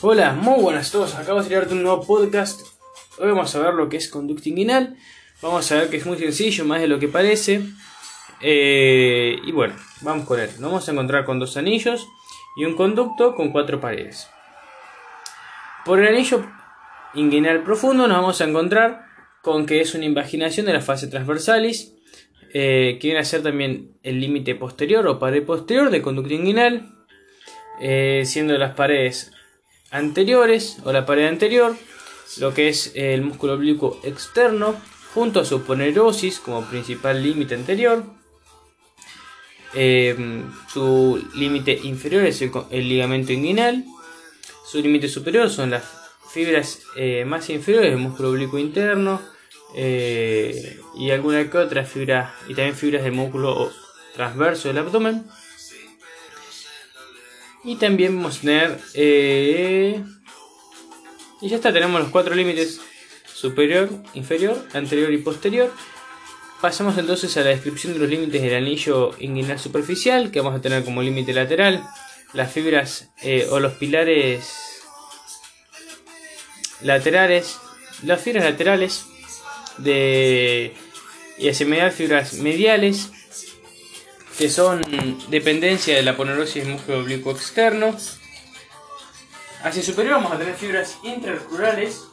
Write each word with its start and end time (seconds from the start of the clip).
Hola, 0.00 0.32
muy 0.32 0.62
buenas 0.62 0.90
a 0.90 0.92
todos. 0.92 1.16
Acabo 1.16 1.42
de 1.42 1.48
tirarte 1.48 1.74
un 1.74 1.82
nuevo 1.82 2.06
podcast. 2.06 2.60
Hoy 3.18 3.26
vamos 3.26 3.52
a 3.56 3.58
ver 3.58 3.74
lo 3.74 3.88
que 3.88 3.96
es 3.96 4.08
conducta 4.08 4.48
inguinal. 4.48 4.96
Vamos 5.42 5.72
a 5.72 5.74
ver 5.74 5.90
que 5.90 5.96
es 5.96 6.06
muy 6.06 6.16
sencillo, 6.16 6.64
más 6.64 6.80
de 6.80 6.86
lo 6.86 7.00
que 7.00 7.08
parece. 7.08 7.62
Eh, 8.40 9.40
y 9.44 9.50
bueno, 9.50 9.74
vamos 10.02 10.24
con 10.24 10.38
él. 10.38 10.50
Nos 10.60 10.70
vamos 10.70 10.88
a 10.88 10.92
encontrar 10.92 11.24
con 11.24 11.40
dos 11.40 11.56
anillos 11.56 12.06
y 12.56 12.64
un 12.64 12.76
conducto 12.76 13.34
con 13.34 13.50
cuatro 13.50 13.80
paredes. 13.80 14.30
Por 15.84 15.98
el 15.98 16.06
anillo 16.06 16.46
inguinal 17.14 17.64
profundo 17.64 18.06
nos 18.06 18.18
vamos 18.18 18.40
a 18.40 18.44
encontrar 18.44 19.04
con 19.42 19.66
que 19.66 19.80
es 19.80 19.96
una 19.96 20.04
invaginación 20.04 20.66
de 20.66 20.74
la 20.74 20.80
fase 20.80 21.08
transversalis, 21.08 21.92
eh, 22.54 22.98
que 23.00 23.08
viene 23.08 23.18
a 23.18 23.24
ser 23.24 23.42
también 23.42 23.98
el 24.04 24.20
límite 24.20 24.54
posterior 24.54 25.04
o 25.08 25.18
pared 25.18 25.44
posterior 25.44 25.90
de 25.90 26.02
conducto 26.02 26.34
inguinal, 26.34 26.94
eh, 27.80 28.22
siendo 28.24 28.56
las 28.58 28.74
paredes 28.74 29.32
anteriores 29.90 30.78
o 30.84 30.92
la 30.92 31.06
pared 31.06 31.26
anterior, 31.26 31.76
lo 32.38 32.52
que 32.54 32.68
es 32.68 32.92
el 32.94 33.22
músculo 33.22 33.54
oblicuo 33.54 34.00
externo, 34.04 34.76
junto 35.14 35.40
a 35.40 35.44
su 35.44 35.62
ponerosis 35.62 36.38
como 36.38 36.64
principal 36.66 37.22
límite 37.22 37.54
anterior. 37.54 38.04
Eh, 39.74 40.16
su 40.72 41.22
límite 41.34 41.78
inferior 41.82 42.24
es 42.24 42.42
el, 42.42 42.88
ligamento 42.88 43.32
inguinal. 43.32 43.84
Su 44.66 44.80
límite 44.80 45.08
superior 45.08 45.50
son 45.50 45.70
las 45.70 45.84
fibras 46.30 46.80
eh, 46.96 47.24
más 47.24 47.48
inferiores 47.48 47.90
del 47.90 48.00
músculo 48.00 48.30
oblicuo 48.30 48.58
interno. 48.58 49.20
y 49.74 51.10
alguna 51.10 51.50
que 51.50 51.58
otra 51.58 51.84
fibra 51.84 52.34
y 52.48 52.54
también 52.54 52.74
fibras 52.74 53.02
del 53.04 53.12
músculo 53.12 53.70
transverso 54.14 54.68
del 54.68 54.78
abdomen. 54.78 55.24
Y 57.64 57.76
también 57.76 58.16
vamos 58.16 58.38
a 58.38 58.40
tener... 58.40 58.80
Eh, 58.94 60.02
y 61.40 61.48
ya 61.48 61.56
está, 61.56 61.72
tenemos 61.72 62.00
los 62.00 62.10
cuatro 62.10 62.34
límites 62.34 62.80
superior, 63.32 63.88
inferior, 64.14 64.66
anterior 64.74 65.12
y 65.12 65.18
posterior. 65.18 65.72
Pasamos 66.60 66.98
entonces 66.98 67.36
a 67.36 67.42
la 67.42 67.50
descripción 67.50 67.92
de 67.92 68.00
los 68.00 68.08
límites 68.08 68.42
del 68.42 68.56
anillo 68.56 69.10
inguinal 69.20 69.58
superficial, 69.58 70.30
que 70.32 70.40
vamos 70.40 70.58
a 70.58 70.62
tener 70.62 70.84
como 70.84 71.02
límite 71.02 71.32
lateral. 71.32 71.84
Las 72.32 72.52
fibras 72.52 73.10
eh, 73.22 73.46
o 73.50 73.60
los 73.60 73.74
pilares 73.74 74.50
laterales, 76.82 77.58
las 78.02 78.20
fibras 78.20 78.44
laterales 78.44 79.06
de 79.78 80.74
y 81.38 81.48
hacia 81.48 81.90
fibras 81.90 82.34
mediales 82.34 83.12
que 84.38 84.48
son 84.48 84.80
dependencia 85.30 85.96
de 85.96 86.02
la 86.02 86.16
ponerosis 86.16 86.62
del 86.62 86.72
músculo 86.72 87.00
oblicuo 87.00 87.32
externo. 87.32 87.96
Hacia 89.64 89.82
superior 89.82 90.14
vamos 90.14 90.32
a 90.32 90.38
tener 90.38 90.54
fibras 90.54 90.96
intraarticulares. 91.02 92.04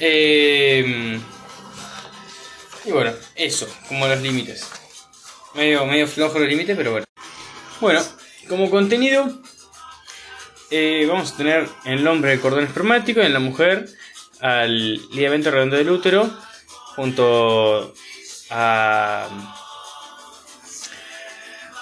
Em, 0.00 1.20
y 2.86 2.90
bueno, 2.90 3.12
eso, 3.34 3.68
como 3.86 4.06
los 4.06 4.20
límites. 4.22 4.66
Medio, 5.54 5.84
medio 5.84 6.08
flojo 6.08 6.38
los 6.38 6.48
límites, 6.48 6.74
pero 6.74 6.92
bueno. 6.92 7.06
Bueno, 7.80 8.02
como 8.48 8.70
contenido, 8.70 9.42
eh, 10.70 11.06
vamos 11.06 11.32
a 11.32 11.36
tener 11.36 11.68
en 11.84 11.92
el 11.94 12.06
hombre 12.06 12.32
el 12.32 12.40
cordón 12.40 12.64
espermático, 12.64 13.20
en 13.20 13.34
la 13.34 13.40
mujer 13.40 13.90
al 14.40 14.94
ligamento 15.10 15.50
redondo 15.50 15.76
del 15.76 15.90
útero, 15.90 16.30
junto 16.94 17.94
a, 18.50 19.28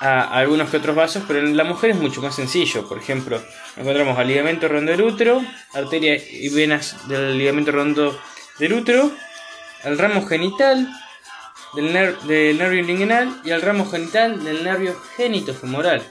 algunos 0.00 0.70
que 0.70 0.76
otros 0.76 0.94
vasos, 0.94 1.24
pero 1.26 1.40
en 1.40 1.56
la 1.56 1.64
mujer 1.64 1.90
es 1.90 1.96
mucho 1.96 2.22
más 2.22 2.34
sencillo. 2.34 2.88
Por 2.88 2.98
ejemplo, 2.98 3.42
encontramos 3.76 4.18
al 4.18 4.28
ligamento 4.28 4.68
redondo 4.68 4.92
del 4.92 5.02
útero, 5.02 5.42
arteria 5.72 6.16
y 6.16 6.48
venas 6.50 7.08
del 7.08 7.36
ligamento 7.36 7.72
redondo 7.72 8.20
del 8.58 8.72
útero, 8.74 9.10
al 9.84 9.98
ramo 9.98 10.26
genital 10.26 10.88
del, 11.74 11.92
nervio 11.92 12.82
linguinal 12.82 13.40
y 13.44 13.50
al 13.50 13.62
ramo 13.62 13.88
genital 13.90 14.44
del 14.44 14.62
nervio 14.64 15.00
genitofemoral. 15.16 16.02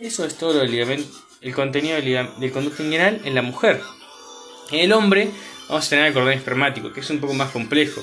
Eso 0.00 0.24
es 0.24 0.38
todo 0.38 0.62
el, 0.62 0.70
ligamento, 0.70 1.08
el 1.40 1.54
contenido 1.54 1.96
del, 1.96 2.28
del 2.38 2.52
conducto 2.52 2.82
inguinal 2.82 3.20
en 3.24 3.34
la 3.34 3.42
mujer. 3.42 3.82
En 4.70 4.80
el 4.80 4.92
hombre 4.92 5.30
vamos 5.68 5.86
a 5.86 5.90
tener 5.90 6.06
el 6.06 6.14
cordón 6.14 6.32
espermático, 6.32 6.92
que 6.92 7.00
es 7.00 7.10
un 7.10 7.18
poco 7.18 7.34
más 7.34 7.50
complejo 7.50 8.00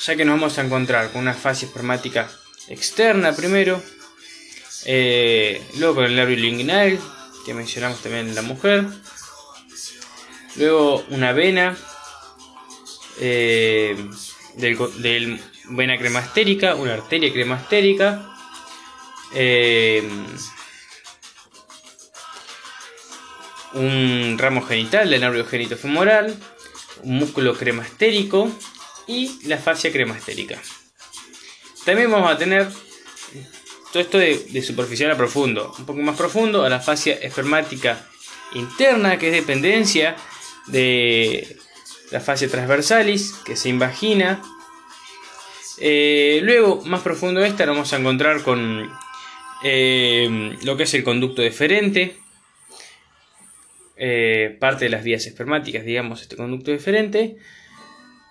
ya 0.00 0.16
que 0.16 0.24
nos 0.24 0.38
vamos 0.38 0.58
a 0.58 0.62
encontrar 0.62 1.10
con 1.12 1.22
una 1.22 1.34
fase 1.34 1.66
espermática 1.66 2.30
externa 2.68 3.34
primero, 3.34 3.82
eh, 4.84 5.62
luego 5.78 5.96
con 5.96 6.04
el 6.04 6.16
nervio 6.16 6.36
linguinal, 6.36 6.98
que 7.44 7.54
mencionamos 7.54 8.00
también 8.00 8.28
en 8.28 8.34
la 8.34 8.42
mujer, 8.42 8.84
luego 10.56 11.04
una 11.10 11.32
vena 11.32 11.76
eh, 13.20 13.96
del, 14.56 15.40
vena 15.70 15.98
cremastérica, 15.98 16.74
una 16.74 16.94
arteria 16.94 17.32
cremastérica, 17.32 18.30
eh, 19.34 20.02
un 23.74 24.36
ramo 24.38 24.62
genital 24.62 25.10
del 25.10 25.20
nervio 25.20 25.44
genitofemoral, 25.44 26.36
un 27.02 27.18
músculo 27.18 27.54
cremastérico, 27.54 28.50
y 29.06 29.46
la 29.46 29.58
fascia 29.58 29.92
cremastérica. 29.92 30.60
También 31.84 32.10
vamos 32.10 32.30
a 32.30 32.38
tener 32.38 32.68
todo 33.92 34.02
esto 34.02 34.18
de, 34.18 34.62
superficial 34.62 35.10
a 35.10 35.16
profundo, 35.16 35.72
un 35.78 35.86
poco 35.86 36.00
más 36.00 36.16
profundo 36.16 36.64
a 36.64 36.68
la 36.68 36.80
fascia 36.80 37.14
espermática 37.14 38.04
interna, 38.54 39.18
que 39.18 39.28
es 39.28 39.32
dependencia 39.32 40.16
de 40.66 41.56
la 42.10 42.20
fascia 42.20 42.48
transversalis, 42.48 43.32
que 43.44 43.54
se 43.54 43.68
invagina. 43.68 44.42
Eh, 45.78 46.40
luego, 46.42 46.82
más 46.84 47.02
profundo 47.02 47.44
esta, 47.44 47.66
lo 47.66 47.72
vamos 47.72 47.92
a 47.92 47.98
encontrar 47.98 48.42
con 48.42 48.90
eh, 49.62 50.56
lo 50.62 50.76
que 50.76 50.82
es 50.82 50.94
el 50.94 51.04
conducto 51.04 51.42
deferente, 51.42 52.16
eh, 53.96 54.56
parte 54.58 54.86
de 54.86 54.90
las 54.90 55.04
vías 55.04 55.24
espermáticas, 55.26 55.84
digamos, 55.84 56.20
este 56.22 56.36
conducto 56.36 56.70
deferente. 56.70 57.36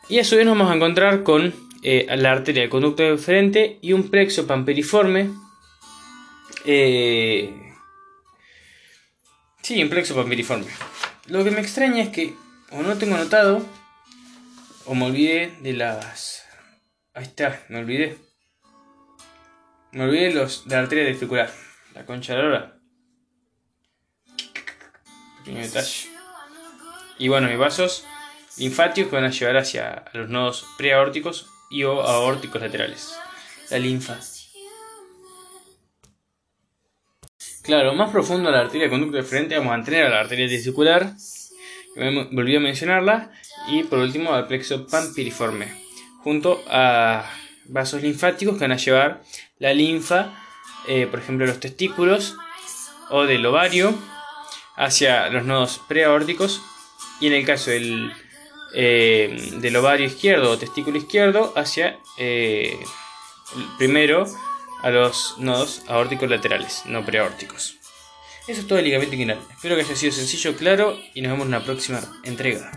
Y 0.09 0.19
a 0.19 0.24
su 0.24 0.36
vez 0.36 0.46
nos 0.46 0.58
vamos 0.58 0.72
a 0.72 0.75
encontrar 0.75 1.24
con 1.24 1.53
eh, 1.81 2.06
la 2.18 2.31
arteria 2.31 2.62
del 2.62 2.69
conducto 2.69 3.03
deferente 3.03 3.80
y 3.81 3.94
un 3.94 4.09
plexo 4.09 4.46
pamperiforme. 4.46 5.31
Eh, 6.66 7.74
sí, 9.62 9.81
un 9.81 9.90
plexo 9.90 10.16
pamperiforme. 10.16 10.68
Lo 11.28 11.44
que 11.44 11.52
me 11.52 11.62
extraña 11.62 12.03
es 12.03 12.09
que 12.09 12.34
o 12.72 12.81
no 12.81 12.97
tengo 12.97 13.16
anotado 13.16 13.66
o 14.86 14.96
me 14.96 15.06
olvidé 15.06 15.53
de 15.62 15.74
las... 15.74 16.44
Ahí 17.14 17.24
está, 17.24 17.64
me 17.70 17.80
olvidé. 17.80 18.18
Me 19.91 20.03
olvidé 20.03 20.34
los, 20.34 20.68
de 20.68 20.75
la 20.75 20.81
arteria 20.81 21.06
testicular. 21.06 21.50
La 21.94 22.06
concha 22.06 22.35
de 22.35 22.44
la. 22.44 22.78
Pequeño 25.38 25.62
detalle. 25.62 26.09
Y 27.20 27.28
bueno, 27.28 27.47
mis 27.47 27.59
vasos 27.59 28.06
linfáticos 28.58 29.09
que 29.09 29.16
van 29.16 29.25
a 29.25 29.31
llevar 29.31 29.58
hacia 29.58 30.06
los 30.14 30.30
nodos 30.30 30.66
preaórticos 30.78 31.47
y 31.69 31.84
o 31.84 32.02
aórticos 32.02 32.62
laterales. 32.62 33.16
La 33.69 33.80
linfa. 33.80 34.19
Claro, 37.64 37.94
más 37.96 38.12
profundo 38.12 38.52
la 38.52 38.59
arteria 38.59 38.88
de 38.88 38.90
conducto 38.90 39.18
de 39.18 39.24
frente 39.24 39.58
vamos 39.58 39.80
a 39.80 39.84
tener 39.84 40.06
a 40.06 40.09
la 40.09 40.19
arteria 40.19 40.47
testicular, 40.50 41.14
volví 42.31 42.56
a 42.58 42.59
mencionarla, 42.59 43.31
y 43.69 43.84
por 43.84 44.00
último 44.00 44.34
al 44.34 44.47
plexo 44.47 44.85
pampiriforme, 44.85 45.72
junto 46.24 46.62
a 46.68 47.25
vasos 47.66 48.02
linfáticos 48.02 48.56
que 48.56 48.66
van 48.66 48.74
a 48.74 48.78
llevar 48.78 49.24
la 49.59 49.74
linfa, 49.74 50.34
eh, 50.90 51.08
por 51.08 51.20
ejemplo, 51.20 51.46
los 51.46 51.62
testículos 51.62 52.35
o 53.09 53.25
del 53.25 53.46
ovario, 53.46 53.96
hacia 54.76 55.29
los 55.29 55.46
nodos 55.46 55.79
preaórticos, 55.88 56.61
y 57.22 57.28
en 57.28 57.34
el 57.34 57.46
caso 57.46 57.72
del 57.72 58.11
eh, 58.73 59.52
del 59.58 59.75
ovario 59.75 60.05
izquierdo 60.05 60.52
o 60.52 60.58
testículo 60.58 60.97
izquierdo 60.97 61.53
hacia 61.55 61.99
eh, 62.17 62.78
primero 63.78 64.25
a 64.81 64.90
los 64.90 65.35
nodos 65.40 65.84
aórticos 65.87 66.29
laterales, 66.29 66.84
no 66.85 67.05
preaórticos. 67.05 67.78
Eso 68.47 68.61
es 68.61 68.67
todo 68.67 68.79
el 68.79 68.85
ligamento 68.85 69.16
inguinal. 69.16 69.40
Espero 69.52 69.75
que 69.75 69.81
haya 69.81 69.96
sido 69.96 70.11
sencillo, 70.11 70.55
claro 70.55 70.99
y 71.14 71.22
nos 71.22 71.31
vemos 71.31 71.46
en 71.46 71.52
la 71.52 71.64
próxima 71.64 72.02
entrega. 72.23 72.72